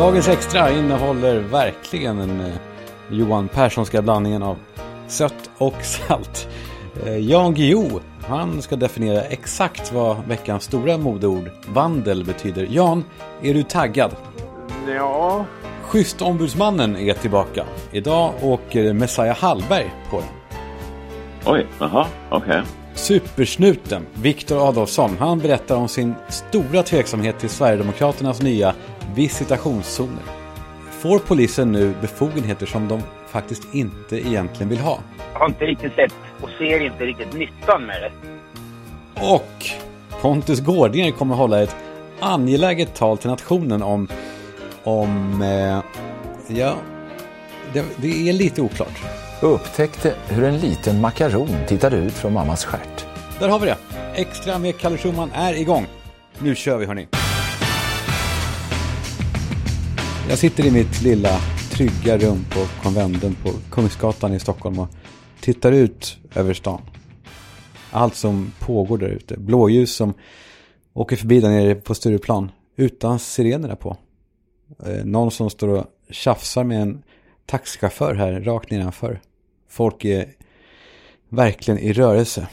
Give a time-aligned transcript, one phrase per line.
[0.00, 2.52] Dagens extra innehåller verkligen den eh,
[3.10, 4.56] Johan Perssonska blandningen av
[5.06, 6.48] sött och salt.
[7.06, 12.66] Eh, Jan Guillou, han ska definiera exakt vad veckans stora modeord vandel betyder.
[12.70, 13.04] Jan,
[13.42, 14.16] är du taggad?
[14.88, 15.44] Ja,
[15.82, 17.64] Schysst-ombudsmannen är tillbaka.
[17.92, 20.28] Idag åker Messiah Hallberg på den.
[21.44, 22.62] oj, jaha, okej.
[22.94, 28.74] Supersnuten Viktor Adolfsson, han berättar om sin stora tveksamhet till Sverigedemokraternas nya
[29.14, 30.22] visitationszoner.
[30.90, 34.98] Får polisen nu befogenheter som de faktiskt inte egentligen vill ha?
[35.32, 38.12] Jag har inte riktigt sett och ser inte riktigt nyttan med det.
[39.34, 39.64] Och
[40.22, 41.76] Pontus Gårdinger kommer hålla ett
[42.20, 44.08] angeläget tal till nationen om,
[44.84, 45.80] om, eh,
[46.56, 46.74] ja,
[47.72, 49.00] det, det är lite oklart.
[49.40, 53.06] upptäckte hur en liten makaron tittade ut från mammas stjärt.
[53.38, 53.76] Där har vi det.
[54.14, 55.86] Extra med Kalle Schumann är igång.
[56.38, 57.06] Nu kör vi hörni.
[60.30, 61.40] Jag sitter i mitt lilla
[61.72, 64.88] trygga rum på konventen på Kungsgatan i Stockholm och
[65.40, 66.82] tittar ut över stan.
[67.90, 69.36] Allt som pågår där ute.
[69.36, 70.14] Blåljus som
[70.92, 73.96] åker förbi där nere på Stureplan utan sirenerna på.
[74.86, 77.02] Eh, någon som står och tjafsar med en
[77.46, 79.20] taxichaufför här rakt nedanför.
[79.68, 80.32] Folk är
[81.28, 82.48] verkligen i rörelse.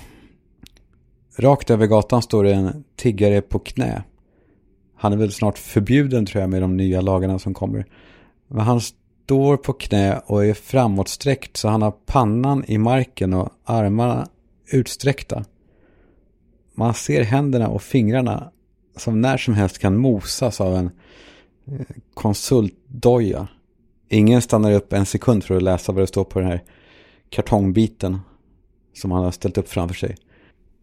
[1.35, 4.03] Rakt över gatan står det en tiggare på knä.
[4.97, 7.85] Han är väl snart förbjuden tror jag med de nya lagarna som kommer.
[8.47, 13.49] Men han står på knä och är framåtsträckt så han har pannan i marken och
[13.63, 14.27] armarna
[14.71, 15.45] utsträckta.
[16.75, 18.51] Man ser händerna och fingrarna
[18.95, 20.89] som när som helst kan mosas av en
[21.65, 23.47] eh, konsultdoja.
[24.09, 26.63] Ingen stannar upp en sekund för att läsa vad det står på den här
[27.29, 28.19] kartongbiten
[28.93, 30.15] som han har ställt upp framför sig.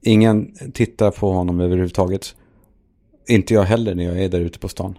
[0.02, 2.36] Ingen tittar på honom överhuvudtaget.
[3.26, 4.98] Inte jag heller när jag är där ute på stan.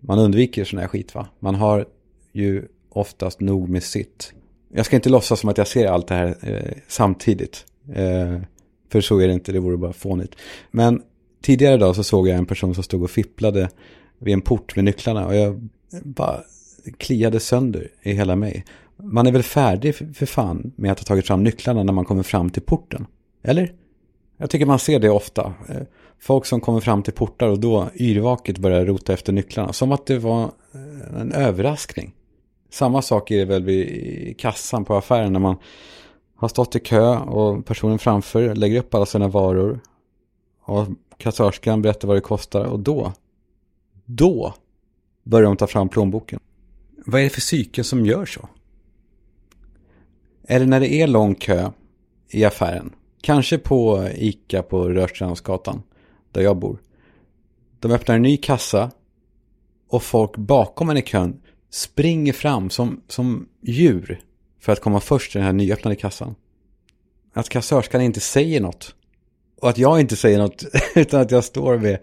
[0.00, 1.28] Man undviker sån här skit va.
[1.40, 1.86] Man har
[2.32, 4.32] ju oftast nog med sitt.
[4.72, 7.66] Jag ska inte låtsas som att jag ser allt det här eh, samtidigt.
[7.94, 8.40] Eh,
[8.88, 10.34] för så är det inte, det vore bara fånigt.
[10.70, 11.02] Men
[11.42, 13.68] tidigare idag så såg jag en person som stod och fipplade
[14.18, 15.26] vid en port med nycklarna.
[15.26, 15.68] Och jag
[16.02, 16.40] bara
[16.98, 18.64] kliade sönder i hela mig.
[18.96, 22.04] Man är väl färdig för för fan med att ha tagit fram nycklarna när man
[22.04, 23.06] kommer fram till porten?
[23.42, 23.72] Eller?
[24.36, 25.54] Jag tycker man ser det ofta.
[25.68, 25.82] Eh,
[26.20, 29.72] Folk som kommer fram till portar och då yrvaket börjar rota efter nycklarna.
[29.72, 32.14] Som att det var eh, en överraskning.
[32.70, 35.56] Samma sak är det väl vid kassan på affären när man
[36.36, 39.80] har stått i kö och personen framför lägger upp alla sina varor.
[40.64, 40.86] Och
[41.18, 43.12] kassörskan berättar vad det kostar och då,
[44.04, 44.54] då
[45.22, 46.40] börjar de ta fram plånboken.
[47.06, 48.48] Vad är det för psyken som gör så?
[50.48, 51.70] Eller när det är lång kö
[52.28, 52.92] i affären.
[53.20, 55.82] Kanske på Ica på Rörstrandsgatan,
[56.34, 56.78] där jag bor.
[57.80, 58.90] De öppnar en ny kassa
[59.88, 61.40] och folk bakom en i kön
[61.70, 64.20] springer fram som, som djur
[64.60, 66.34] för att komma först till den här nyöppnade kassan.
[67.32, 68.94] Att kassörskan inte säger något.
[69.60, 71.98] Och att jag inte säger något utan att jag står med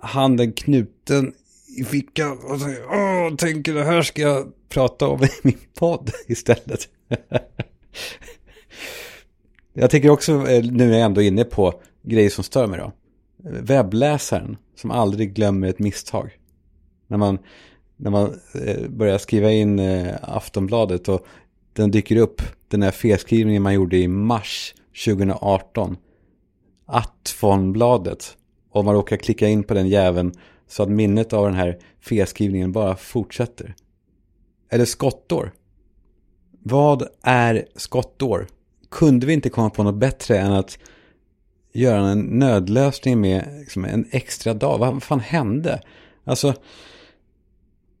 [0.00, 1.32] handen knuten
[1.78, 6.10] i fickan och säger Åh, tänker det här ska jag prata om i min podd
[6.26, 6.88] istället.
[9.72, 12.92] Jag tänker också, eh, nu är jag ändå inne på grejer som stör mig då.
[13.42, 16.38] Webbläsaren som aldrig glömmer ett misstag.
[17.06, 17.38] När man,
[17.96, 21.26] när man eh, börjar skriva in eh, Aftonbladet och
[21.72, 24.74] den dyker upp, den här felskrivningen man gjorde i mars
[25.04, 25.96] 2018.
[26.86, 28.36] Attfonbladet.
[28.70, 30.32] Om man råkar klicka in på den jäveln
[30.68, 33.74] så att minnet av den här felskrivningen bara fortsätter.
[34.70, 35.52] Eller skottår.
[36.62, 38.46] Vad är skottår?
[38.90, 40.78] Kunde vi inte komma på något bättre än att
[41.72, 44.78] göra en nödlösning med liksom, en extra dag?
[44.78, 45.80] Vad fan hände?
[46.24, 46.54] Alltså,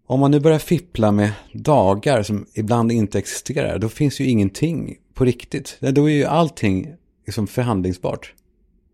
[0.06, 4.96] om man nu börjar fippla med dagar som ibland inte existerar, då finns ju ingenting
[5.14, 5.78] på riktigt.
[5.80, 6.94] Då är ju allting
[7.26, 8.34] liksom förhandlingsbart.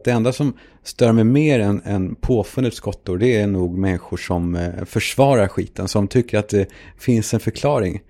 [0.04, 0.52] Det enda som
[0.82, 5.88] stör mig mer än, än påfunnet skottor, det är nog människor som eh, försvarar skiten,
[5.88, 6.68] som tycker att det
[6.98, 8.02] finns en förklaring.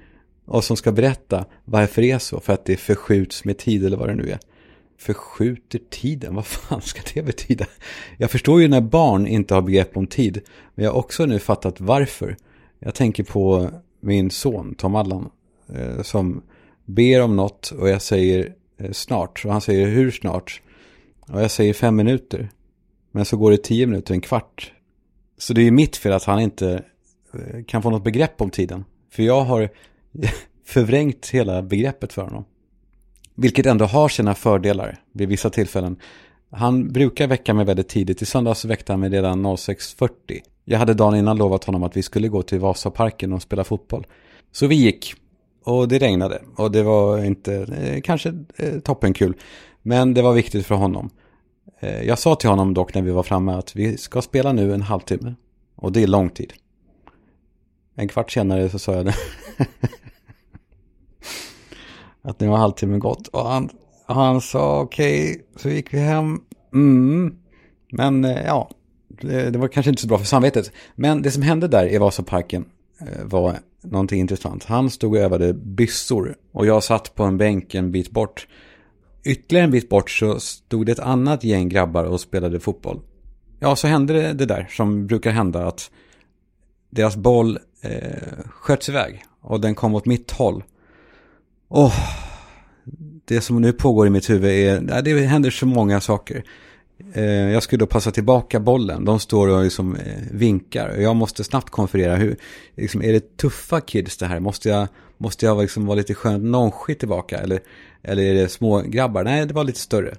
[0.46, 3.96] Och som ska berätta varför det är så, för att det förskjuts med tid eller
[3.96, 4.38] vad det nu är.
[4.98, 7.66] Förskjuter tiden, vad fan ska det betyda?
[8.18, 10.42] Jag förstår ju när barn inte har begrepp om tid,
[10.74, 12.36] men jag har också nu fattat varför.
[12.78, 13.70] Jag tänker på
[14.00, 15.30] min son Tom Allan,
[15.74, 16.42] eh, som
[16.84, 19.44] ber om något och jag säger eh, snart.
[19.44, 20.62] Och han säger hur snart?
[21.20, 22.50] Och jag säger fem minuter.
[23.12, 24.72] Men så går det tio minuter, en kvart.
[25.38, 26.82] Så det är mitt fel att han inte
[27.34, 28.84] eh, kan få något begrepp om tiden.
[29.10, 29.68] För jag har
[30.64, 32.44] förvrängt hela begreppet för honom.
[33.36, 35.96] Vilket ändå har sina fördelar vid vissa tillfällen.
[36.50, 38.22] Han brukar väcka mig väldigt tidigt.
[38.22, 40.10] I söndags väckte han mig redan 06.40.
[40.64, 44.06] Jag hade dagen innan lovat honom att vi skulle gå till Vasaparken och spela fotboll.
[44.52, 45.14] Så vi gick.
[45.64, 46.42] Och det regnade.
[46.56, 49.34] Och det var inte eh, kanske eh, toppenkul.
[49.82, 51.10] Men det var viktigt för honom.
[51.80, 54.74] Eh, jag sa till honom dock när vi var framme att vi ska spela nu
[54.74, 55.34] en halvtimme.
[55.76, 56.52] Och det är lång tid.
[57.94, 59.14] En kvart senare så sa jag det.
[62.26, 63.28] att nu har halvtimmen gått.
[63.28, 63.70] Och han,
[64.06, 65.42] han sa okej, okay.
[65.56, 66.40] så gick vi hem.
[66.74, 67.34] Mm.
[67.92, 68.70] Men eh, ja,
[69.08, 70.72] det, det, var kanske inte så bra för samvetet.
[70.94, 72.64] Men det som hände där i Vasaparken
[73.00, 74.64] eh, var någonting intressant.
[74.64, 78.48] Han stod och övade byssor och jag satt på en bänk en bit bort.
[79.24, 83.00] Ytterligare en bit bort så stod det ett annat gäng grabbar och spelade fotboll.
[83.58, 85.90] Ja, så hände det, det där som brukar hända att
[86.90, 87.90] deras boll eh,
[88.50, 90.64] sköts iväg och den kom åt mitt håll.
[91.68, 91.94] Oh,
[93.24, 96.44] det som nu pågår i mitt huvud är, det händer så många saker.
[97.12, 99.04] Eh, jag skulle då passa tillbaka bollen.
[99.04, 100.96] De står och liksom eh, vinkar.
[100.96, 102.16] Jag måste snabbt konferera.
[102.16, 102.36] Hur,
[102.76, 104.40] liksom, är det tuffa kids det här?
[104.40, 107.38] Måste jag, måste jag liksom vara lite skönt nonchig tillbaka?
[107.38, 107.60] Eller,
[108.02, 109.24] eller är det små grabbar?
[109.24, 110.16] Nej, det var lite större.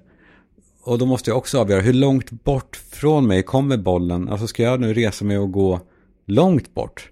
[0.83, 4.29] Och då måste jag också avgöra hur långt bort från mig kommer bollen.
[4.29, 5.79] Alltså ska jag nu resa mig och gå
[6.25, 7.09] långt bort?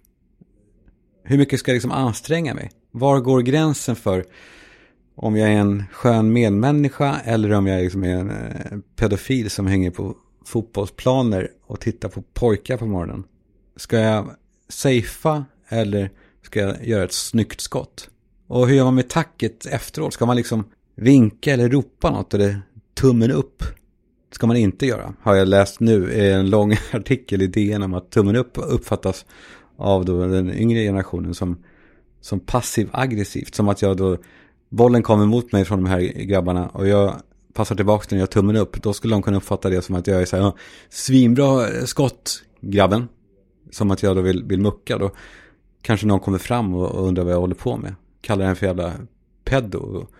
[1.24, 2.72] Hur mycket ska jag liksom anstränga mig?
[2.97, 4.25] Var går gränsen för
[5.15, 9.68] om jag är en skön medmänniska eller om jag liksom är en eh, pedofil som
[9.68, 10.15] hänger på
[10.45, 13.24] fotbollsplaner och tittar på pojkar på morgonen.
[13.75, 14.30] Ska jag
[14.69, 16.09] safea eller
[16.42, 18.09] ska jag göra ett snyggt skott?
[18.47, 20.13] Och hur gör man med tacket efteråt?
[20.13, 20.63] Ska man liksom
[20.95, 22.62] vinka eller ropa något eller
[22.94, 23.63] tummen upp?
[24.31, 25.13] Ska man inte göra.
[25.21, 29.25] Har jag läst nu i en lång artikel i DN om att tummen upp uppfattas
[29.77, 31.57] av då den yngre generationen som,
[32.25, 33.56] som passiv aggressivt.
[33.56, 34.18] Som att jag då
[34.69, 37.22] bollen kommer mot mig från de här grabbarna och jag
[37.54, 38.81] passar tillbaka den och gör tummen upp.
[38.81, 40.54] Då skulle de kunna uppfatta det som att jag är så här,
[40.89, 43.07] svinbra eh, skott, grabben.
[43.72, 44.98] Som att jag då vill, vill mucka.
[44.98, 45.12] Då
[45.81, 47.95] kanske någon kommer fram och, undrar vad jag håller på med.
[48.22, 48.94] Kallar den för jävla
[49.44, 49.78] pedo.
[49.78, 50.12] Och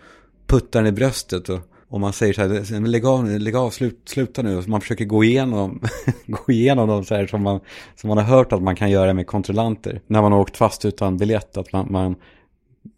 [0.48, 1.50] puttar den i bröstet.
[1.50, 1.60] Och,
[1.96, 4.64] om man säger så här, lägg av, lägg av slut, sluta nu.
[4.68, 5.82] Man försöker gå igenom,
[6.26, 7.60] gå igenom dem så här som man,
[7.96, 10.02] som man har hört att man kan göra med kontrollanter.
[10.08, 11.58] När man har åkt fast utan biljett.
[11.58, 12.16] Att man, man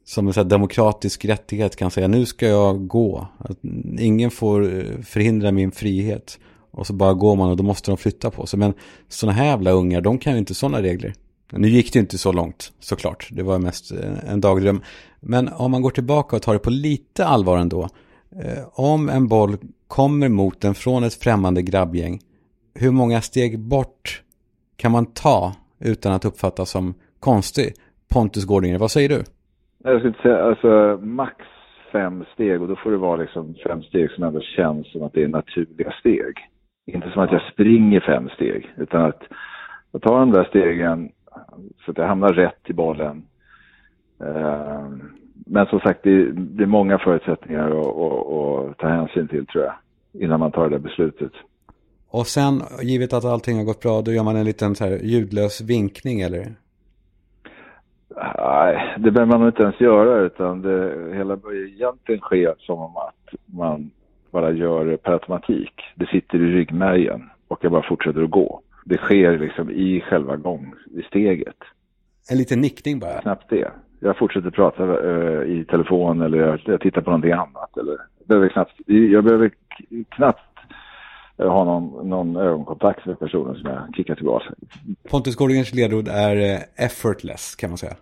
[0.05, 3.27] som en så demokratisk rättighet kan säga nu ska jag gå.
[3.37, 3.57] Att
[3.99, 6.39] ingen får eh, förhindra min frihet.
[6.71, 8.59] Och så bara går man och då måste de flytta på sig.
[8.59, 8.73] Men
[9.09, 11.13] sådana här jävla ungar, de kan ju inte sådana regler.
[11.51, 13.29] Nu gick det inte så långt såklart.
[13.31, 13.91] Det var mest
[14.27, 14.81] en dagdröm.
[15.19, 17.89] Men om man går tillbaka och tar det på lite allvar ändå.
[18.31, 19.57] Eh, om en boll
[19.87, 22.19] kommer mot den från ett främmande grabbgäng.
[22.75, 24.23] Hur många steg bort
[24.75, 27.73] kan man ta utan att uppfattas som konstig?
[28.13, 29.23] Pontus Gårdinger, vad säger du?
[29.83, 31.35] Jag skulle säga alltså max
[31.91, 35.13] fem steg och då får det vara liksom fem steg som ändå känns som att
[35.13, 36.33] det är naturliga steg.
[36.85, 39.21] Inte som att jag springer fem steg utan att
[39.91, 41.11] jag tar de där stegen
[41.85, 43.25] så att jag hamnar rätt i bollen.
[44.21, 44.89] Uh,
[45.49, 49.73] men som sagt, det, det är många förutsättningar att, ta hänsyn till tror jag
[50.23, 51.31] innan man tar det beslutet.
[52.09, 54.99] Och sen, givet att allting har gått bra, då gör man en liten så här
[55.03, 56.45] ljudlös vinkning eller?
[58.37, 62.79] Nej, det behöver man nog inte ens göra utan det hela börjar egentligen ske som
[62.79, 63.91] om att man
[64.31, 65.73] bara gör det per automatik.
[65.95, 68.61] Det sitter i ryggmärgen och jag bara fortsätter att gå.
[68.85, 71.57] Det sker liksom i själva gång, i steget.
[72.31, 73.21] En liten nickning bara?
[73.21, 73.71] Knappt det.
[73.99, 77.77] Jag fortsätter prata uh, i telefon eller jag, jag, tittar på någonting annat.
[77.77, 79.51] Eller, jag behöver knappt, jag behöver
[80.09, 80.39] knappt
[81.41, 84.45] uh, ha någon, någon ögonkontakt med personen som jag kickar tillbaka.
[85.11, 87.95] Pontus Gårdingens ledord är uh, effortless kan man säga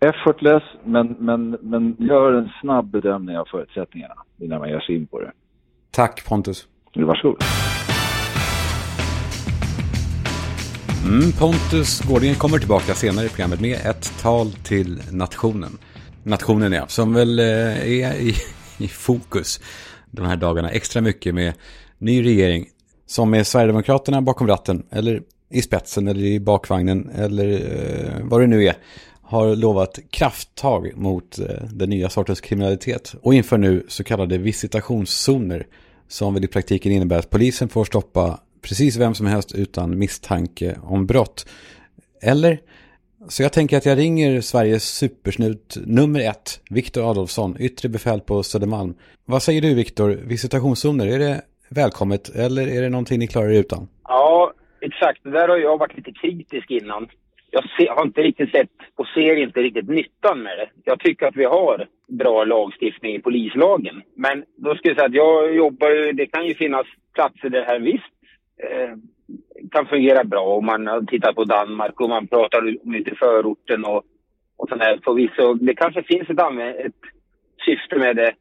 [0.00, 5.06] effortless, men, men, men gör en snabb bedömning av förutsättningarna innan man ger sig in
[5.06, 5.32] på det.
[5.90, 6.66] Tack Pontus.
[6.94, 7.42] Varsågod.
[11.04, 15.78] Mm, Pontus Gårdingen kommer tillbaka senare i programmet med ett tal till nationen.
[16.22, 18.34] Nationen ja, som väl eh, är i,
[18.78, 19.60] i fokus
[20.10, 21.52] de här dagarna extra mycket med
[21.98, 22.66] ny regering
[23.06, 28.46] som är Sverigedemokraterna bakom ratten eller i spetsen eller i bakvagnen eller eh, vad det
[28.46, 28.76] nu är
[29.22, 35.66] har lovat krafttag mot eh, den nya sortens kriminalitet och inför nu så kallade visitationszoner
[36.08, 40.76] som väl i praktiken innebär att polisen får stoppa precis vem som helst utan misstanke
[40.82, 41.46] om brott.
[42.22, 42.58] Eller?
[43.28, 48.42] Så jag tänker att jag ringer Sveriges supersnut nummer ett, Viktor Adolfsson, yttre befäl på
[48.42, 48.94] Södermalm.
[49.24, 51.40] Vad säger du Viktor, visitationszoner, är det
[51.70, 53.88] välkommet eller är det någonting ni klarar er utan?
[54.08, 55.20] Ja, exakt.
[55.22, 57.08] Det där har jag varit lite kritisk innan.
[57.50, 60.68] jag ser, har inte riktigt sett och ser inte riktigt nyttan med det.
[60.84, 64.02] Jag tycker att vi har bra lagstiftning i polislagen.
[64.16, 67.60] Men då ska jag säga att jag jobbar ju, det kan ju finnas platser där
[67.60, 68.14] det här visst
[69.70, 70.56] kan fungera bra.
[70.56, 74.02] Om man tittar på Danmark och man pratar om lite förorten och,
[74.56, 75.00] och sådär.
[75.04, 77.02] Förvisso, det kanske finns ett, ett
[77.66, 78.32] syfte med det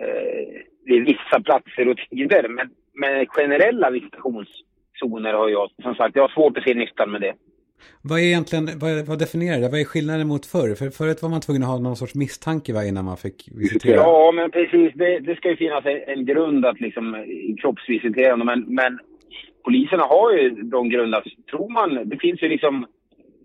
[0.00, 2.48] eh, vid vissa platser och tider.
[2.48, 7.20] Men, men generella visitationszoner har jag, som sagt, jag har svårt att se nyttan med
[7.20, 7.34] det.
[8.02, 9.68] Vad är egentligen, vad, vad definierar det?
[9.68, 10.74] Vad är skillnaden mot förr?
[10.74, 13.96] För förut var man tvungen att ha någon sorts misstanke va, innan man fick visitera.
[13.96, 14.92] Ja, men precis.
[14.94, 17.24] Det, det ska ju finnas en, en grund att liksom
[17.60, 18.36] kroppsvisitera.
[18.36, 18.98] Men, men
[19.66, 21.22] poliserna har ju de grunderna.
[21.50, 22.86] Tror man, det finns ju liksom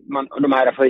[0.08, 0.86] man, de här för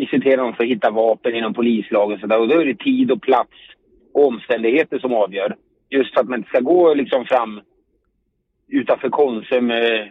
[0.00, 3.22] visitera dem för att hitta vapen inom polislagen där, och då är det tid och
[3.22, 3.56] plats
[4.14, 5.56] och omständigheter som avgör.
[5.90, 7.60] Just för att man inte ska gå liksom fram
[8.68, 10.06] utanför Konsum eh,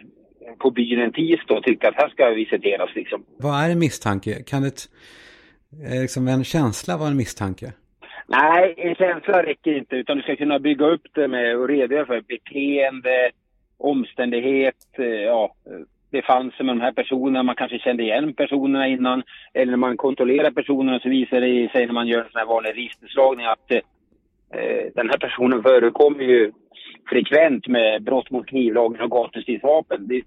[0.58, 3.24] på byn en tisdag och tycka att här ska visiteras liksom.
[3.38, 4.42] Vad är en misstanke?
[4.42, 4.80] Kan ett,
[5.90, 7.72] eh, liksom en känsla vara en misstanke?
[8.28, 12.06] Nej, en känsla räcker inte utan du ska kunna bygga upp det med och redogöra
[12.06, 13.30] för beteende,
[13.78, 15.54] omständighet, eh, ja,
[16.10, 19.22] befann sig med de här personerna, man kanske kände igen personerna innan.
[19.54, 22.46] Eller när man kontrollerar personerna så visar det sig när man gör en sån här
[22.46, 26.52] vanlig registerslagning att eh, den här personen förekommer ju
[27.08, 30.22] frekvent med brott mot knivlagen och gatustridsvapen.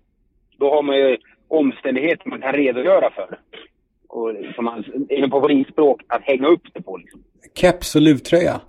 [0.58, 3.40] Då har man ju omständigheter man kan redogöra för.
[4.08, 7.24] Och liksom, alltså, som man, på polisspråk, att hänga upp det på liksom.
[7.56, 8.62] Keps och luvtröja?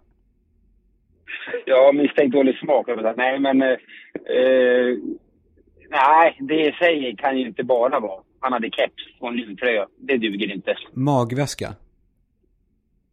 [1.66, 2.86] Ja, misstänkt dålig smak.
[3.16, 3.62] Nej, men...
[3.62, 3.68] Eh,
[4.36, 4.96] eh,
[5.90, 8.22] nej, det i sig kan ju inte bara vara.
[8.40, 9.86] Han hade keps och en luvtröja.
[9.98, 10.74] Det duger inte.
[10.92, 11.74] Magväska?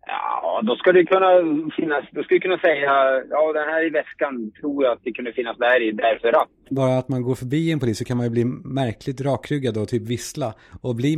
[0.08, 1.30] Ja, då ska det kunna
[1.76, 2.92] finnas, då skulle du kunna säga,
[3.30, 6.50] ja den här i väskan tror jag att det kunde finnas där i därför att.
[6.70, 9.88] Bara att man går förbi en polis så kan man ju bli märkligt rakryggad och
[9.88, 11.18] typ vissla och bli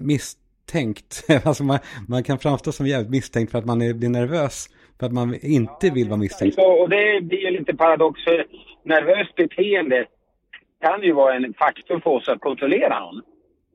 [0.00, 1.24] misstänkt.
[1.44, 1.78] alltså man,
[2.08, 5.34] man kan framstå som jävligt misstänkt för att man är, blir nervös för att man
[5.42, 6.54] inte ja, vill vara misstänkt.
[6.54, 8.46] Så, och det blir ju lite paradox för
[8.82, 10.06] nervöst beteende
[10.80, 13.22] kan ju vara en faktor för oss att kontrollera någon.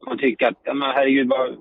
[0.06, 1.56] Man tycker att, men herregud, var,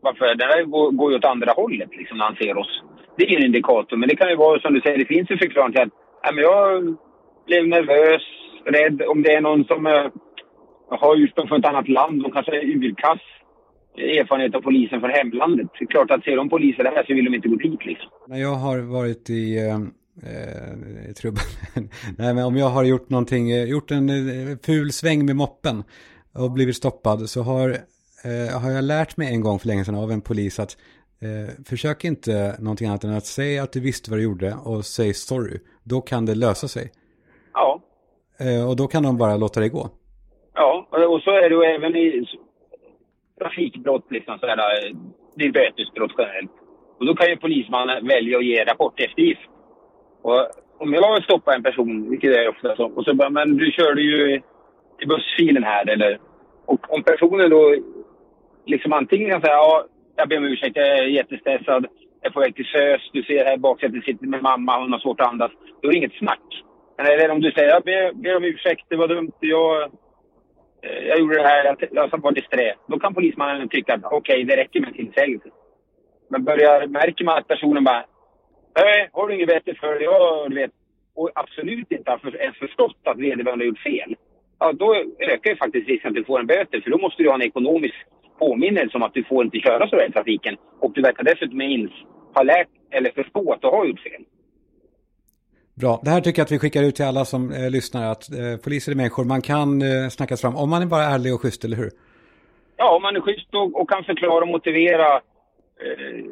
[0.00, 0.34] varför?
[0.34, 2.82] Det här går, går ju åt andra hållet liksom, när han ser oss.
[3.16, 5.38] Det är en indikator, men det kan ju vara som du säger, det finns en
[5.38, 5.88] förklaring till att
[6.22, 6.96] ja, men jag
[7.46, 8.22] blev nervös,
[8.64, 9.02] rädd.
[9.02, 10.06] Om det är någon som äh,
[10.88, 13.20] har ursprung från ett annat land, de kanske är urkass
[13.98, 15.66] erfarenhet av polisen från hemlandet.
[15.78, 18.10] Det är klart att ser de poliser där så vill de inte gå dit liksom.
[18.26, 21.42] När jag har varit i eh, eh trubbel,
[22.18, 25.84] nej men om jag har gjort någonting, eh, gjort en eh, ful sväng med moppen
[26.34, 27.68] och blivit stoppad så har
[28.24, 30.76] eh, har jag lärt mig en gång för länge sedan av en polis att
[31.22, 34.84] eh, försök inte någonting annat än att säga att du visste vad du gjorde och
[34.84, 35.58] säg sorry.
[35.84, 36.90] Då kan det lösa sig.
[37.52, 37.82] Ja.
[38.40, 39.90] Eh, och då kan de bara låta det gå.
[40.54, 42.26] Ja, och så är det ju även i
[43.38, 44.96] trafikbrott liksom sådär, eh,
[45.34, 46.50] det är bötesbrott generellt.
[46.98, 49.40] Och då kan ju polismannen välja att ge rapporteftergift.
[50.22, 53.56] Och om jag stoppar en person, vilket det är ofta så, och så bara, men
[53.56, 54.40] du körde ju
[55.00, 56.18] i bussfilen här eller...
[56.66, 57.74] Och om personen då
[58.66, 61.86] liksom antingen kan säga ja, jag ber om ursäkt, jag är jättestressad,
[62.20, 64.92] jag är på väg till SÖS, du ser här i baksätet sitter med mamma, hon
[64.92, 65.52] har svårt att andas.
[65.80, 66.64] Då är det inget snack.
[66.96, 69.90] Men eller om du säger jag ber, ber om ursäkt, det var dumt, jag,
[70.82, 72.74] Eh, jag gjorde det här, jag, jag var disträ.
[72.86, 75.48] Då kan polismannen tycka att okej, okay, det räcker med en tillsägelse.
[76.30, 78.04] Men börjar, märker man att personen bara
[78.80, 80.54] nej, har du inget bättre för dig?
[80.60, 80.70] Vet.
[81.14, 84.16] Och absolut inte har ens förstått att vederbörande har gjort fel.
[84.58, 86.80] Ja, då ökar ju faktiskt risken att du får en böter.
[86.80, 87.94] För då måste du ha en ekonomisk
[88.38, 90.56] påminnelse om att du får inte köra så där i trafiken.
[90.80, 91.92] Och du verkar dessutom ins
[92.34, 94.24] ha lärt eller förstå att du har gjort fel.
[95.80, 98.32] Bra, det här tycker jag att vi skickar ut till alla som eh, lyssnar att
[98.32, 101.40] eh, poliser är människor, man kan eh, snackas fram om man är bara ärlig och
[101.42, 101.90] schysst, eller hur?
[102.76, 105.06] Ja, om man är schysst och, och kan förklara och motivera
[105.84, 106.24] eh,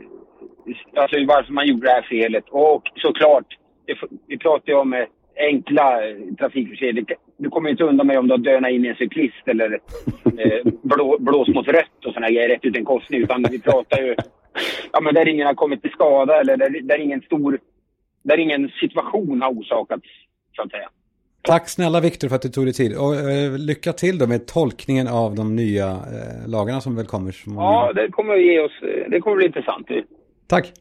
[0.94, 2.44] alltså varför man gjorde det här felet.
[2.50, 3.46] Och såklart,
[3.86, 5.04] det, vi pratar ju om eh,
[5.36, 7.16] enkla eh, trafikförseelser.
[7.36, 9.80] Du kommer inte undan med om du har dönat in i en cyklist eller
[10.24, 13.22] eh, blå, blåst mot rött och sådana grejer rätt ut en korsning.
[13.22, 14.14] Utan vi pratar ju
[14.92, 17.58] ja, men där ingen har kommit till skada eller där, där ingen stor,
[18.26, 20.06] där ingen situation har orsakats,
[20.56, 20.88] så att säga.
[21.42, 22.96] Tack snälla Viktor för att du tog dig tid.
[22.96, 27.32] Och eh, lycka till då med tolkningen av de nya eh, lagarna som väl kommer.
[27.32, 28.72] Som ja, det kommer att ge oss,
[29.10, 29.86] det kommer bli intressant.
[30.46, 30.72] Tack.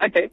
[0.00, 0.30] Tack, hej.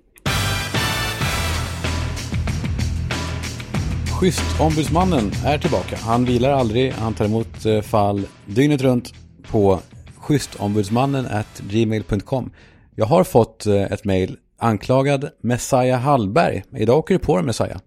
[4.20, 5.96] Schysst-ombudsmannen är tillbaka.
[5.96, 9.14] Han vilar aldrig, han tar emot eh, fall dygnet runt
[9.52, 9.80] på
[10.18, 11.26] schystombudsmannen
[11.72, 12.52] gmail.com.
[12.96, 16.64] Jag har fått eh, ett mejl anklagad Messiah Hallberg.
[16.72, 17.78] Idag åker du på det Messiah.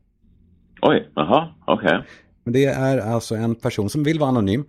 [0.83, 1.87] Oj, jaha, okej.
[1.87, 2.03] Okay.
[2.45, 4.65] Det är alltså en person som vill vara anonym.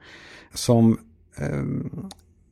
[0.54, 0.98] Som
[1.38, 1.64] eh,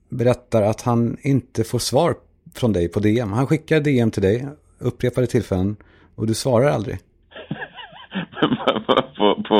[0.10, 2.15] berättar att han inte får svar
[2.55, 3.31] från dig på DM.
[3.31, 4.48] Han skickar DM till dig
[4.79, 5.75] upprepade tillfällen
[6.15, 6.98] och du svarar aldrig.
[8.88, 9.58] på, på, på,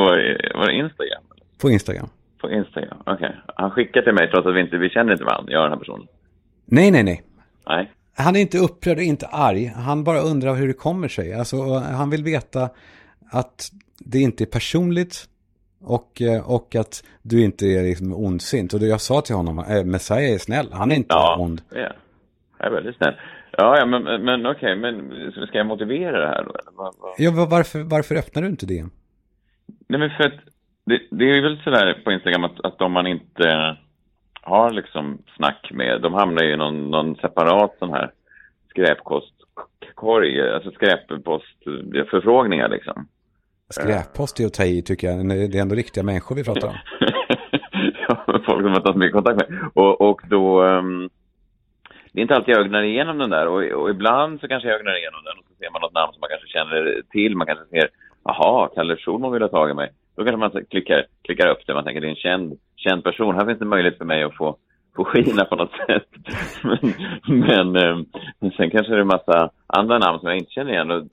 [0.54, 1.22] var det Instagram?
[1.60, 2.08] På Instagram.
[2.40, 3.14] På Instagram, okej.
[3.14, 3.30] Okay.
[3.56, 5.78] Han skickar till mig trots att vi inte vi känner inte varandra, jag och den
[5.78, 6.06] här personen.
[6.64, 7.22] Nej, nej, nej.
[7.66, 7.90] Nej.
[8.16, 9.66] Han är inte upprörd och inte arg.
[9.66, 11.34] Han bara undrar hur det kommer sig.
[11.34, 12.70] Alltså, han vill veta
[13.30, 15.28] att det inte är personligt
[15.84, 18.74] och, eh, och att du inte är liksom ondsint.
[18.74, 21.62] Och jag sa till honom, äh, Messiah är snäll, han är inte ja, ond.
[21.70, 21.92] Ja,
[22.58, 23.14] jag är väldigt snäll.
[23.58, 25.10] Ja, ja men, men okej, men
[25.48, 26.52] ska jag motivera det här då?
[26.72, 27.14] Var, var...
[27.18, 28.84] Ja, varför, varför öppnar du inte det?
[29.88, 30.40] Nej, men för att
[30.86, 33.76] det, det är väl sådär på Instagram att, att om man inte
[34.42, 38.10] har liksom snack med, de hamnar ju i någon, någon separat sån här
[38.70, 43.08] skräpkostkorg, alltså skräppostförfrågningar liksom.
[43.70, 46.74] Skräppost är att ta i tycker jag, det är ändå riktiga människor vi pratar om.
[48.08, 49.70] ja, folk som har tagit mycket kontakt med.
[49.74, 51.10] Och, och då, um,
[52.12, 54.78] det är inte alltid jag ögnar igenom den där och, och, ibland så kanske jag
[54.78, 57.46] ögnar igenom den och så ser man något namn som man kanske känner till, man
[57.46, 57.88] kanske ser,
[58.24, 59.90] jaha, Kalle Schulman vill ha tag i mig.
[60.16, 63.34] Då kanske man klickar, klickar upp det, man tänker det är en känd, känd person,
[63.34, 64.56] här finns det möjlighet för mig att få
[64.96, 66.08] få skina på något sätt.
[66.62, 66.94] men,
[67.26, 68.06] men, ehm,
[68.56, 70.90] sen kanske det är en massa andra namn som jag inte känner igen.
[70.90, 71.04] Och,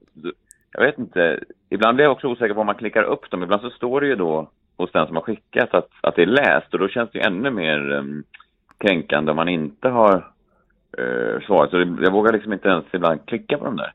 [0.71, 3.43] jag vet inte, ibland blir jag också osäker på om man klickar upp dem.
[3.43, 6.25] Ibland så står det ju då hos den som har skickat att, att det är
[6.25, 8.23] läst och då känns det ju ännu mer um,
[8.77, 10.15] kränkande om man inte har
[10.99, 11.69] uh, svarat.
[11.69, 13.93] Så det, jag vågar liksom inte ens ibland klicka på dem där.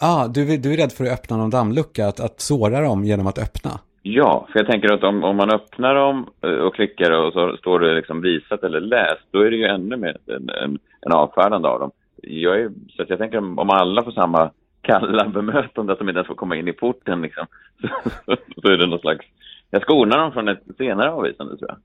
[0.00, 3.26] Ah, du, du är rädd för att öppna någon dammlucka, att, att såra dem genom
[3.26, 3.70] att öppna?
[4.02, 7.56] Ja, för jag tänker att om, om man öppnar dem eh, och klickar och så
[7.56, 11.12] står det liksom visat eller läst, då är det ju ännu mer en, en, en
[11.12, 11.90] avfärdande av dem.
[12.22, 14.50] Jag är, så jag tänker om alla får samma
[14.82, 17.46] kalla bemötande, att de inte ens får komma in i porten liksom,
[18.26, 19.26] så, så är det någon slags...
[19.70, 21.78] Jag skonar dem från ett senare avvisande tror jag.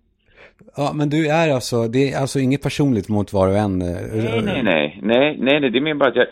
[0.77, 3.81] Ja, men du är alltså, det är alltså inget personligt mot var och en?
[3.81, 6.27] Eh, nej, nej, nej, nej, nej, nej det är mer bara att jag,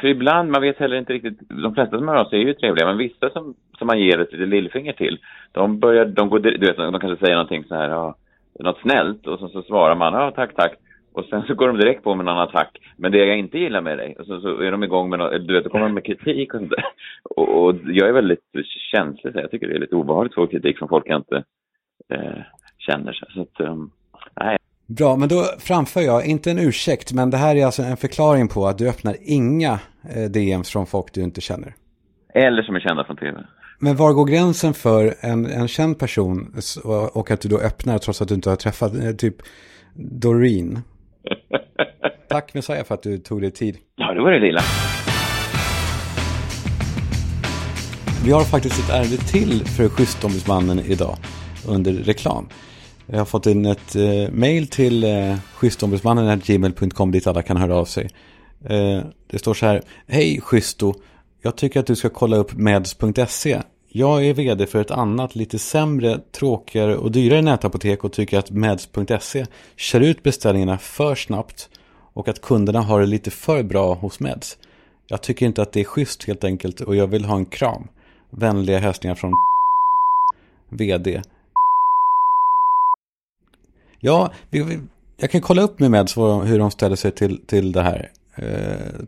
[0.00, 2.54] för ibland, man vet heller inte riktigt, de flesta som hör av sig är ju
[2.54, 5.18] trevliga, men vissa som, som man ger ett lillfinger till,
[5.52, 8.16] de börjar, de går, du vet, de kanske säger någonting så här, ja,
[8.60, 10.72] något snällt, och så, så svarar man, ja, tack, tack,
[11.16, 12.78] och sen så går de direkt på med någon attack.
[12.96, 15.46] Men det jag inte gillar med dig, och så, så är de igång med, något,
[15.46, 16.84] du vet, då kommer de med kritik och sånt där.
[17.36, 18.40] Och, och jag är väldigt
[18.92, 21.44] känslig, så jag tycker det är lite obehagligt att få kritik från folk jag inte
[22.14, 22.42] eh,
[22.86, 23.12] känner.
[23.12, 23.90] Så, så att, um,
[24.40, 24.58] nej.
[24.86, 28.48] Bra, men då framför jag, inte en ursäkt, men det här är alltså en förklaring
[28.48, 29.78] på att du öppnar inga
[30.14, 31.74] eh, DMs från folk du inte känner.
[32.34, 33.44] Eller som är kända från tv.
[33.78, 36.54] Men var går gränsen för en, en känd person
[37.12, 39.36] och att du då öppnar trots att du inte har träffat, eh, typ
[39.94, 40.78] Doreen?
[42.28, 43.76] Tack Messiah för att du tog dig tid.
[43.96, 44.60] Ja, det var det lilla.
[48.24, 51.16] Vi har faktiskt ett ärende till för schystombudsmannen idag
[51.68, 52.48] under reklam.
[53.06, 57.84] Jag har fått in ett eh, mail till eh, schystombudsmannen.gmail.com dit alla kan höra av
[57.84, 58.10] sig.
[58.64, 59.82] Eh, det står så här.
[60.06, 60.94] Hej Schysto,
[61.42, 63.62] Jag tycker att du ska kolla upp meds.se.
[63.88, 68.50] Jag är vd för ett annat, lite sämre, tråkigare och dyrare nätapotek och tycker att
[68.50, 71.68] meds.se kör ut beställningarna för snabbt
[72.12, 74.58] och att kunderna har det lite för bra hos Meds.
[75.06, 77.88] Jag tycker inte att det är schysst helt enkelt och jag vill ha en kram.
[78.30, 79.32] Vänliga hälsningar från
[80.68, 81.22] vd.
[84.00, 84.32] Ja,
[85.16, 88.10] jag kan kolla upp med Meds hur de ställer sig till, till det här.
[88.36, 89.04] Eh,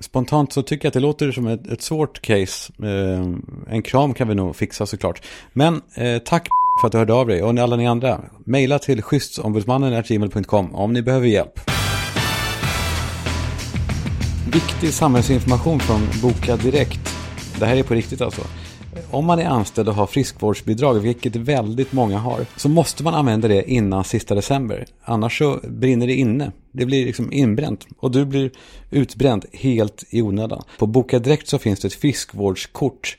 [0.00, 2.72] spontant så tycker jag att det låter som ett, ett svårt case.
[2.82, 3.26] Eh,
[3.68, 5.22] en kram kan vi nog fixa såklart.
[5.52, 6.48] Men eh, tack
[6.80, 7.42] för att du hörde av dig.
[7.42, 11.60] Och alla ni andra, mejla till schystsombudsmannen.gmail.com om ni behöver hjälp.
[14.52, 17.14] Viktig samhällsinformation från Boka Direkt.
[17.58, 18.42] Det här är på riktigt alltså.
[19.14, 23.48] Om man är anställd och har friskvårdsbidrag, vilket väldigt många har, så måste man använda
[23.48, 24.86] det innan sista december.
[25.04, 26.52] Annars så brinner det inne.
[26.72, 27.86] Det blir liksom inbränt.
[27.98, 28.50] Och du blir
[28.90, 30.62] utbränd helt i onödan.
[30.78, 33.16] På Boka Direkt så finns det ett friskvårdskort.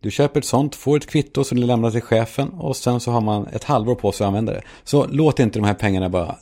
[0.00, 3.10] Du köper ett sånt, får ett kvitto som du lämnar till chefen och sen så
[3.10, 4.62] har man ett halvår på sig att använda det.
[4.84, 6.36] Så låt inte de här pengarna bara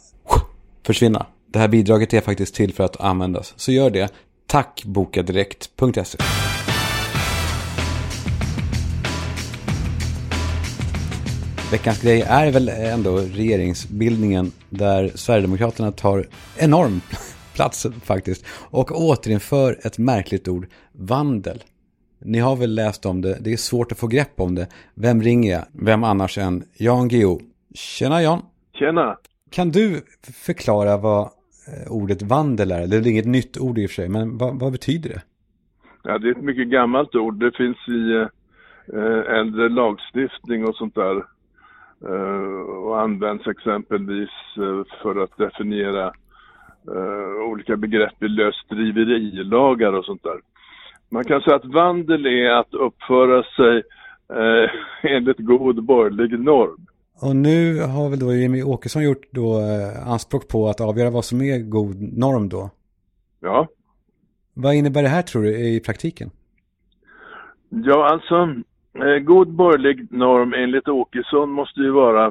[0.87, 1.27] försvinna.
[1.53, 3.55] Det här bidraget är faktiskt till för att användas.
[3.57, 4.13] Så gör det.
[4.47, 6.19] Tack bokadirekt.se
[11.73, 16.27] Veckans grej är väl ändå regeringsbildningen där Sverigedemokraterna tar
[16.59, 17.01] enorm
[17.55, 21.63] plats faktiskt och återinför ett märkligt ord, vandel.
[22.25, 24.67] Ni har väl läst om det, det är svårt att få grepp om det.
[24.95, 25.65] Vem ringer jag?
[25.73, 27.41] Vem annars än Jan Guillou?
[27.75, 28.43] Tjena Jan!
[28.79, 29.17] Tjena!
[29.51, 30.01] Kan du
[30.47, 32.87] förklara vad eh, ordet vandel är?
[32.87, 35.23] Det är inget nytt ord i och för sig, men vad, vad betyder det?
[36.03, 37.41] Ja, det är ett mycket gammalt ord.
[37.41, 38.27] Det finns i
[38.97, 41.32] eh, äldre lagstiftning och sånt där.
[42.09, 46.07] Eh, och används exempelvis eh, för att definiera
[46.89, 50.41] eh, olika begrepp i lösdriverilagar och sånt där.
[51.09, 53.83] Man kan säga att vandel är att uppföra sig
[54.39, 54.71] eh,
[55.13, 56.87] enligt god borgerlig norm.
[57.21, 59.61] Och nu har väl då Jimmy Åkesson gjort då
[60.07, 62.71] anspråk på att avgöra vad som är god norm då?
[63.41, 63.69] Ja.
[64.55, 66.31] Vad innebär det här tror du i praktiken?
[67.69, 68.55] Ja, alltså
[68.95, 72.27] Eh, god borgerlig norm enligt Åkesson måste ju vara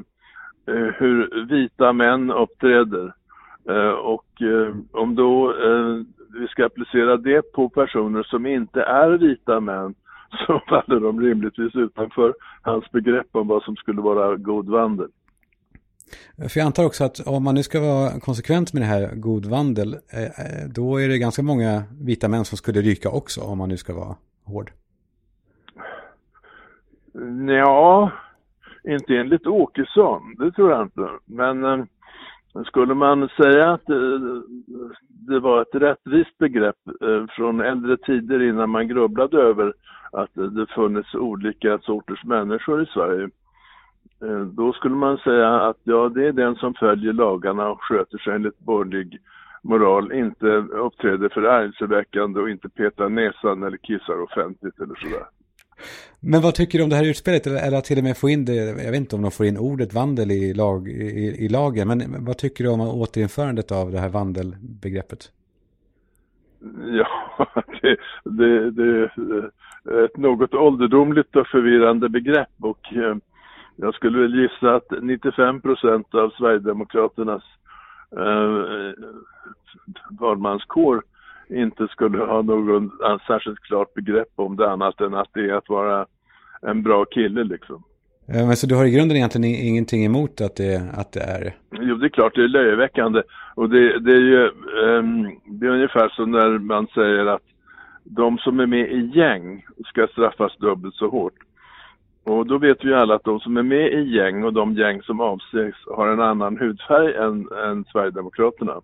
[0.68, 3.14] eh, hur vita män uppträder.
[3.70, 6.06] Eh, och eh, om då eh,
[6.40, 9.96] vi ska applicera det på personer som inte är vita män
[10.48, 15.08] så faller de rimligtvis utanför hans begrepp om vad som skulle vara god vandel.
[16.38, 19.16] Eh, för jag antar också att om man nu ska vara konsekvent med det här
[19.16, 23.58] god vandel, eh, då är det ganska många vita män som skulle ryka också om
[23.58, 24.72] man nu ska vara hård.
[27.48, 28.12] Ja,
[28.84, 31.10] inte enligt Åkesson, det tror jag inte.
[31.26, 31.84] Men eh,
[32.66, 34.20] skulle man säga att det,
[35.08, 39.74] det var ett rättvist begrepp eh, från äldre tider innan man grubblade över
[40.12, 43.30] att det funnits olika sorters människor i Sverige.
[44.24, 48.18] Eh, då skulle man säga att ja, det är den som följer lagarna och sköter
[48.18, 49.20] sig enligt borgerlig
[49.64, 55.26] moral, inte uppträder förargelseväckande och inte petar näsan eller kissar offentligt eller sådär.
[56.20, 57.48] Men vad tycker du om det här utspelet?
[57.48, 59.58] Eller att till och med få in det, jag vet inte om de får in
[59.58, 64.00] ordet vandel i, lag, i, i lagen, men vad tycker du om återinförandet av det
[64.00, 65.32] här vandelbegreppet?
[66.86, 67.08] Ja,
[67.82, 69.10] det, det, det
[69.86, 73.16] är ett något ålderdomligt och förvirrande begrepp och eh,
[73.76, 77.44] jag skulle väl gissa att 95 procent av Sverigedemokraternas
[78.18, 78.94] eh, eh
[80.10, 81.04] valmanskår
[81.52, 82.92] inte skulle ha någon
[83.28, 86.06] särskilt klart begrepp om det annat än att det är att vara
[86.62, 87.84] en bra kille liksom.
[88.26, 91.54] Men så du har i grunden egentligen ingenting emot att det, att det är?
[91.72, 93.22] Jo, det är klart det är löjeväckande.
[93.56, 94.50] Och det, det är ju
[94.86, 97.42] um, det är ungefär som när man säger att
[98.04, 101.34] de som är med i gäng ska straffas dubbelt så hårt.
[102.24, 104.74] Och då vet vi ju alla att de som är med i gäng och de
[104.74, 108.82] gäng som avses har en annan hudfärg än, än Sverigedemokraterna.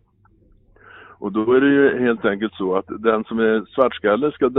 [1.19, 4.49] Och då är det ju helt enkelt så att den som är svartskalle ska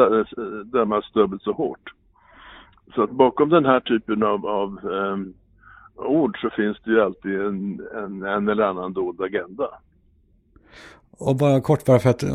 [0.64, 1.92] dömas dubbelt så hårt.
[2.94, 5.34] Så att bakom den här typen av, av um,
[5.96, 9.68] ord så finns det ju alltid en, en, en eller annan dold agenda.
[11.18, 12.28] Och bara kort bara för att eh,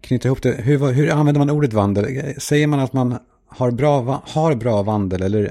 [0.00, 0.52] knyta ihop det.
[0.62, 2.04] Hur, hur använder man ordet vandel?
[2.40, 3.14] Säger man att man
[3.48, 5.50] har bra, har bra vandel eller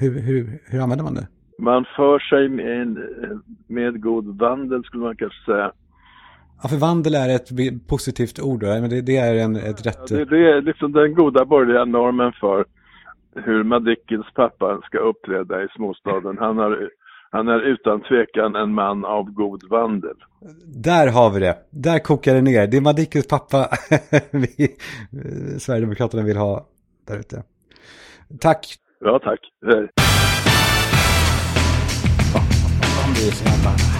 [0.00, 1.26] hur, hur, hur använder man det?
[1.58, 2.98] Man för sig med,
[3.66, 5.72] med god vandel skulle man kanske säga.
[6.62, 7.48] Ja, för vandel är ett
[7.86, 10.08] positivt ord men det, det är en, ett rätt...
[10.08, 12.64] Det, det, är liksom den goda borgerliga normen för
[13.34, 16.38] hur Madickens pappa ska uppträda i småstaden.
[16.38, 16.88] Han, har,
[17.30, 20.16] han är utan tvekan en man av god vandel.
[20.66, 21.56] Där har vi det.
[21.70, 22.66] Där kokar det ner.
[22.66, 23.68] Det är Madickens pappa
[24.30, 24.76] vi,
[25.58, 26.66] Sverigedemokraterna vill ha
[27.06, 27.42] där ute.
[28.40, 28.66] Tack.
[29.00, 29.40] Ja, tack.
[29.66, 29.88] Hej.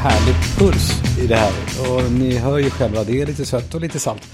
[0.03, 1.53] Härlig puls i det här.
[1.81, 4.29] Och ni hör ju själva, det är lite sött och lite salt.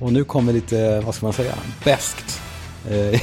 [0.00, 2.40] Och nu kommer lite, vad ska man säga, bäst.
[2.90, 3.20] Eh,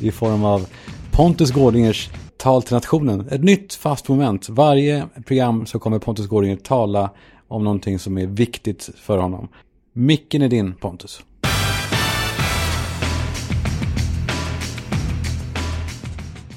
[0.00, 0.66] I form av
[1.12, 3.28] Pontus Gårdingers tal till nationen.
[3.30, 4.48] Ett nytt fast moment.
[4.48, 7.10] Varje program så kommer Pontus Gårdinger tala
[7.48, 9.48] om någonting som är viktigt för honom.
[9.92, 11.22] Micken är din Pontus.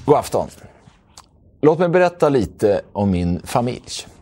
[0.06, 0.48] God afton.
[1.62, 4.13] Låt mig berätta lite om min familj.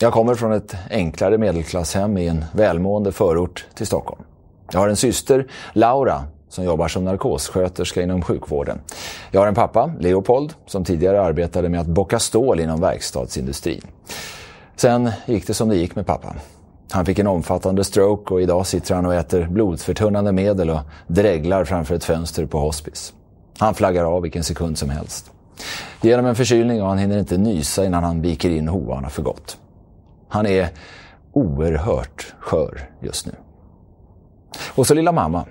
[0.00, 4.22] Jag kommer från ett enklare medelklasshem i en välmående förort till Stockholm.
[4.72, 8.80] Jag har en syster, Laura, som jobbar som narkossköterska inom sjukvården.
[9.30, 13.82] Jag har en pappa, Leopold, som tidigare arbetade med att bocka stål inom verkstadsindustrin.
[14.76, 16.34] Sen gick det som det gick med pappa.
[16.90, 21.64] Han fick en omfattande stroke och idag sitter han och äter blodförtunnande medel och dreglar
[21.64, 23.12] framför ett fönster på hospice.
[23.58, 25.30] Han flaggar av vilken sekund som helst.
[26.00, 29.58] Genom en förkylning och han hinner inte nysa innan han viker in hovarna för gott.
[30.28, 30.68] Han är
[31.32, 33.32] oerhört skör just nu.
[34.74, 35.44] Och så lilla mamma.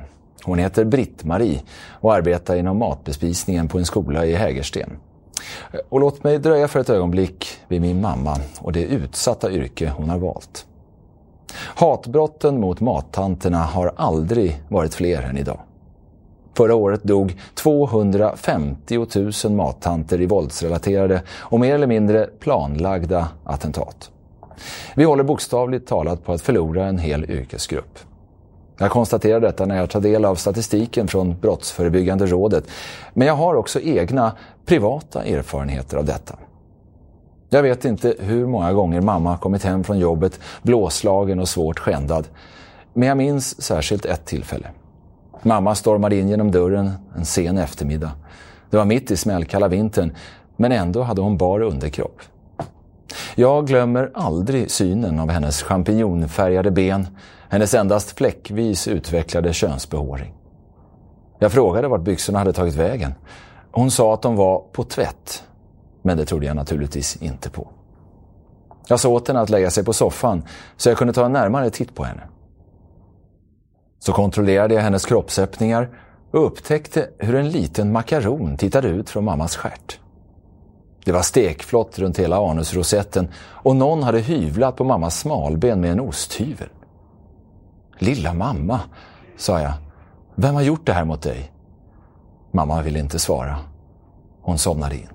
[0.44, 1.62] Hon heter Britt-Marie
[1.92, 4.98] och arbetar inom matbespisningen på en skola i Hägersten.
[5.90, 10.10] Och låt mig dröja för ett ögonblick vid min mamma och det utsatta yrke hon
[10.10, 10.66] har valt.
[11.54, 15.60] Hatbrotten mot mattanterna har aldrig varit fler än idag.
[16.58, 19.06] Förra året dog 250
[19.46, 24.12] 000 mattanter i våldsrelaterade och mer eller mindre planlagda attentat.
[24.96, 28.00] Vi håller bokstavligt talat på att förlora en hel yrkesgrupp.
[28.80, 32.68] Jag konstaterar detta när jag tar del av statistiken från Brottsförebyggande rådet.
[33.14, 34.32] Men jag har också egna
[34.66, 36.36] privata erfarenheter av detta.
[37.50, 42.28] Jag vet inte hur många gånger mamma kommit hem från jobbet blåslagen och svårt skändad.
[42.94, 44.68] Men jag minns särskilt ett tillfälle.
[45.44, 48.12] Mamma stormade in genom dörren en sen eftermiddag.
[48.70, 50.12] Det var mitt i smällkalla vintern,
[50.56, 52.22] men ändå hade hon bar underkropp.
[53.36, 57.08] Jag glömmer aldrig synen av hennes champinjonfärgade ben,
[57.50, 60.34] hennes endast fläckvis utvecklade könsbehåring.
[61.40, 63.14] Jag frågade vart byxorna hade tagit vägen.
[63.72, 65.44] Hon sa att de var på tvätt,
[66.02, 67.68] men det trodde jag naturligtvis inte på.
[68.88, 70.44] Jag sa åt henne att lägga sig på soffan
[70.78, 72.22] så jag kunde ta en närmare titt på henne.
[74.00, 75.90] Så kontrollerade jag hennes kroppsöppningar
[76.32, 80.00] och upptäckte hur en liten makaron tittade ut från mammas stjärt.
[81.08, 86.00] Det var stekflott runt hela anusrosetten och någon hade hyvlat på mammas smalben med en
[86.00, 86.70] osthyvel.
[87.98, 88.80] Lilla mamma,
[89.38, 89.74] sa jag.
[90.36, 91.52] Vem har gjort det här mot dig?
[92.52, 93.56] Mamma ville inte svara.
[94.42, 95.10] Hon somnade in.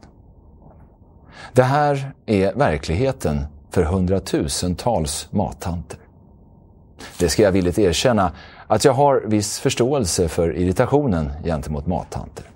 [1.52, 5.98] Det här är verkligheten för hundratusentals mattanter.
[7.18, 8.32] Det ska jag villigt erkänna
[8.66, 12.51] att jag har viss förståelse för irritationen gentemot mattanter.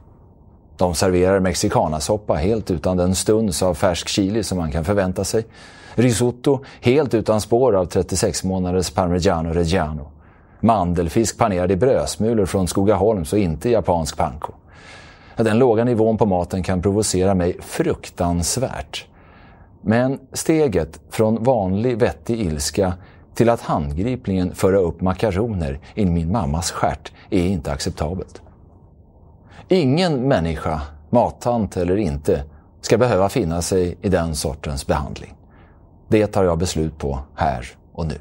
[0.76, 5.44] De serverar mexikanasoppa helt utan den stuns av färsk chili som man kan förvänta sig.
[5.94, 10.10] Risotto helt utan spår av 36 månaders parmigiano reggiano.
[10.60, 14.52] Mandelfisk panerad i brödsmulor från Skogaholms och inte japansk panko.
[15.36, 19.06] Den låga nivån på maten kan provocera mig fruktansvärt.
[19.82, 22.92] Men steget från vanlig vettig ilska
[23.34, 28.42] till att handgripligen föra upp makaroner i min mammas skärt är inte acceptabelt.
[29.68, 32.44] Ingen människa, mattant eller inte,
[32.80, 35.34] ska behöva finna sig i den sortens behandling.
[36.08, 38.18] Det tar jag beslut på här och nu.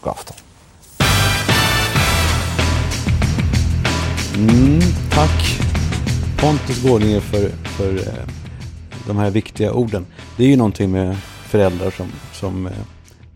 [0.00, 0.36] God afton.
[4.36, 5.60] Mm, tack
[6.40, 8.26] Pontus Gårdinger för, för eh,
[9.06, 10.06] de här viktiga orden.
[10.36, 12.72] Det är ju någonting med föräldrar som, som eh,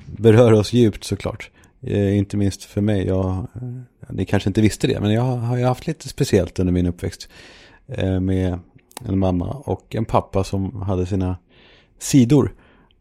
[0.07, 1.51] berör oss djupt såklart.
[1.83, 3.07] Eh, inte minst för mig.
[3.07, 6.73] Jag, eh, ni kanske inte visste det, men jag har ju haft lite speciellt under
[6.73, 7.29] min uppväxt.
[7.87, 8.59] Eh, med
[9.05, 11.37] en mamma och en pappa som hade sina
[11.99, 12.55] sidor.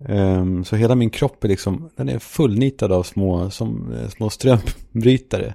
[0.06, 4.30] Ehm, så hela min kropp är liksom, den är fullnitad av små, som, eh, små
[4.30, 5.54] strömbrytare.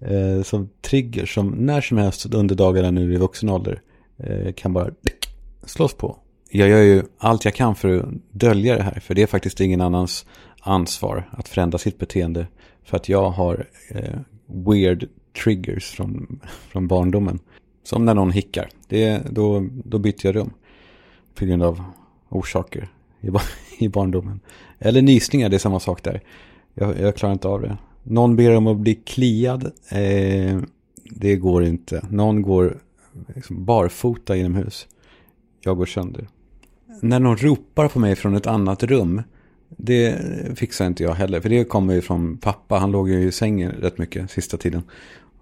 [0.00, 3.80] Eh, som trigger som när som helst under dagarna nu i vuxen ålder
[4.56, 4.90] kan bara
[5.66, 6.16] slås på.
[6.50, 9.60] Jag gör ju allt jag kan för att dölja det här, för det är faktiskt
[9.60, 10.26] ingen annans
[10.60, 12.46] ansvar att förändra sitt beteende.
[12.84, 13.66] För att jag har
[14.46, 15.08] weird
[15.44, 17.38] triggers från, från barndomen.
[17.82, 18.68] Som när någon hickar.
[18.88, 20.50] Det, då, då byter jag rum.
[21.34, 21.84] På grund av
[22.28, 22.88] orsaker
[23.20, 23.30] i,
[23.84, 24.40] i barndomen.
[24.78, 26.20] Eller nysningar, det är samma sak där.
[26.74, 27.76] Jag, jag klarar inte av det.
[28.02, 29.64] Någon ber om att bli kliad.
[29.88, 30.60] Eh,
[31.04, 32.06] det går inte.
[32.10, 32.78] Någon går
[33.34, 34.86] liksom barfota inomhus.
[35.60, 36.28] Jag går sönder.
[37.00, 39.22] När någon ropar på mig från ett annat rum.
[39.76, 40.18] Det
[40.56, 41.40] fixar inte jag heller.
[41.40, 42.78] För det kommer ju från pappa.
[42.78, 44.82] Han låg ju i sängen rätt mycket sista tiden.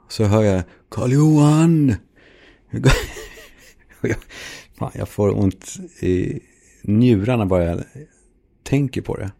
[0.08, 1.94] Så hör jag Karl-Johan.
[4.94, 6.40] jag får ont i
[6.82, 7.82] njurarna bara jag
[8.62, 9.30] tänker på det.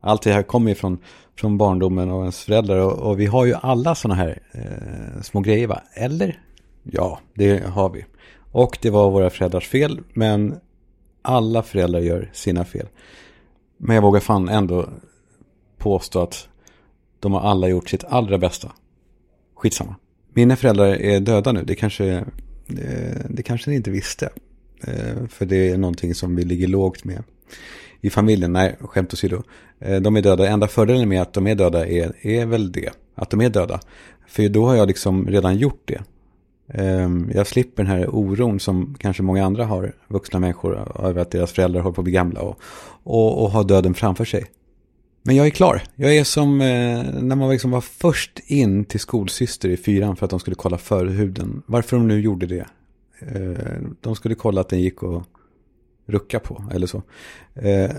[0.00, 0.98] Allt det här kommer ju från,
[1.38, 2.78] från barndomen och ens föräldrar.
[2.78, 5.82] Och, och vi har ju alla sådana här eh, små grejer va?
[5.94, 6.40] Eller?
[6.82, 8.04] Ja, det har vi.
[8.52, 10.00] Och det var våra föräldrars fel.
[10.12, 10.54] Men
[11.22, 12.86] alla föräldrar gör sina fel.
[13.78, 14.88] Men jag vågar fan ändå
[15.78, 16.48] påstå att
[17.20, 18.72] de har alla gjort sitt allra bästa.
[19.54, 19.96] Skitsamma.
[20.32, 21.64] Mina föräldrar är döda nu.
[21.64, 22.24] Det kanske,
[22.66, 24.28] det, det kanske ni inte visste.
[24.80, 27.22] Eh, för det är någonting som vi ligger lågt med
[28.00, 28.52] i familjen.
[28.52, 29.42] Nej, skämt åsido.
[29.78, 30.48] Eh, de är döda.
[30.48, 32.90] Enda fördelen med att de är döda är, är väl det.
[33.14, 33.80] Att de är döda.
[34.26, 36.02] För då har jag liksom redan gjort det.
[36.68, 41.30] Ehm, jag slipper den här oron som kanske många andra har, vuxna människor, över att
[41.30, 42.60] deras föräldrar håller på att bli gamla och,
[43.02, 44.46] och, och har döden framför sig.
[45.22, 45.82] Men jag är klar.
[45.94, 50.24] Jag är som eh, när man liksom var först in till skolsyster i fyran för
[50.26, 51.62] att de skulle kolla förhuden.
[51.66, 52.66] Varför de nu gjorde det.
[53.20, 55.22] Eh, de skulle kolla att den gick att
[56.06, 57.02] rucka på eller så.
[57.54, 57.90] Eh,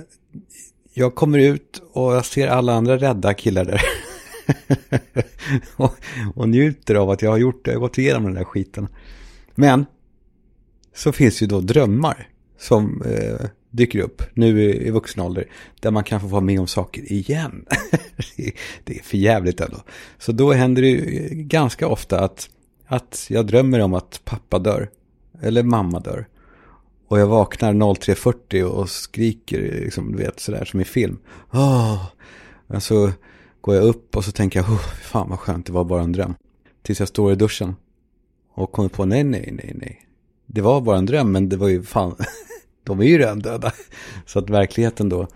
[0.93, 3.82] jag kommer ut och jag ser alla andra rädda killar där.
[5.76, 5.96] och,
[6.36, 8.88] och njuter av att jag har gjort det, jag har gått igenom den där skiten.
[9.56, 9.86] Men
[10.94, 15.46] så finns ju då drömmar som eh, dyker upp nu i, i vuxen ålder.
[15.80, 17.66] Där man kan få vara med om saker igen.
[18.84, 19.78] det är för jävligt ändå.
[20.18, 22.50] Så då händer det ju ganska ofta att,
[22.86, 24.90] att jag drömmer om att pappa dör.
[25.42, 26.28] Eller mamma dör.
[27.08, 31.18] Och jag vaknar 03.40 och skriker, liksom, du vet, sådär som i film.
[31.52, 32.06] Oh!
[32.68, 33.12] Alltså,
[33.65, 36.12] går jag upp och så tänker jag, oh, fan vad skönt, det var bara en
[36.12, 36.36] dröm.
[36.82, 37.75] Tills jag står i duschen
[38.54, 40.01] och kommer på, nej, nej, nej, nej.
[40.45, 42.15] Det var bara en dröm, men det var ju fan,
[42.84, 43.71] de är ju redan döda.
[44.25, 45.28] Så att verkligheten då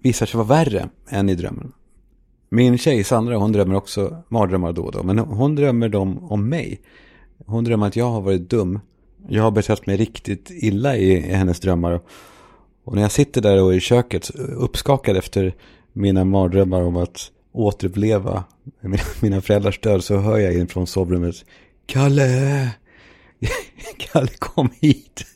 [0.00, 1.72] visar sig vara värre än i drömmen.
[2.48, 5.02] Min tjej Sandra, hon drömmer också mardrömmar då och då.
[5.02, 6.80] Men hon drömmer dem om mig.
[7.46, 8.80] Hon drömmer att jag har varit dum.
[9.28, 12.00] Jag har betett mig riktigt illa i, i hennes drömmar.
[12.84, 15.54] Och när jag sitter där och i köket uppskakad efter
[15.92, 18.44] mina mardrömmar om att återuppleva
[19.20, 21.44] mina föräldrars död så hör jag in från sovrummet
[21.86, 22.70] Kalle!
[23.98, 25.26] Kalle kom hit!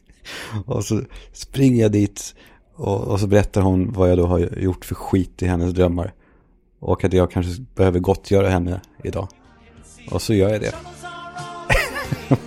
[0.67, 2.35] Och så springer jag dit
[2.75, 6.13] och, och, så berättar hon vad jag då har gjort för skit i hennes drömmar.
[6.81, 9.29] Och att jag kanske behöver gottgöra henne idag.
[10.11, 10.75] Och så gör jag det.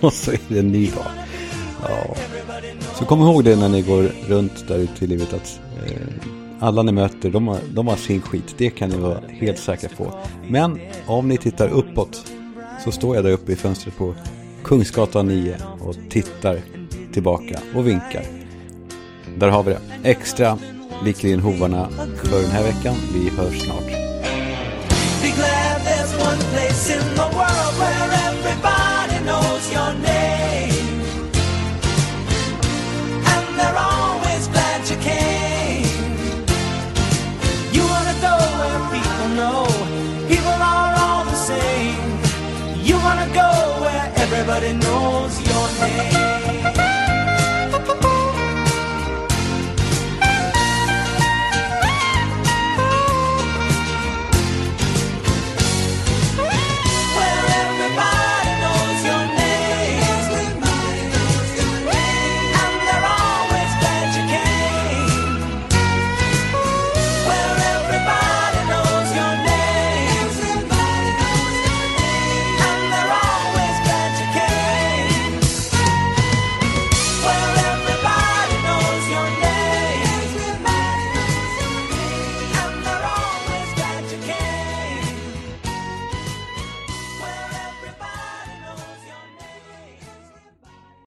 [0.00, 1.06] och så är det en ny dag.
[1.88, 2.16] Ja.
[2.98, 6.82] Så kom ihåg det när ni går runt där ute i livet att eh, alla
[6.82, 8.54] ni möter, de har, de har sin skit.
[8.58, 10.14] Det kan ni vara helt säkra på.
[10.48, 12.32] Men om ni tittar uppåt
[12.84, 14.14] så står jag där uppe i fönstret på
[14.64, 16.60] Kungsgatan 9 och tittar
[17.12, 18.22] tillbaka och vinkar.
[19.38, 19.80] Där har vi det.
[20.10, 20.58] Extra
[21.04, 21.88] viker in hovarna
[22.24, 22.94] för den här veckan.
[23.14, 23.86] Vi hörs snart.
[25.22, 30.39] Be glad there's one place in the world where everybody knows your name
[44.60, 44.89] riding